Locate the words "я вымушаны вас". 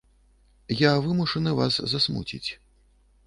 0.77-1.77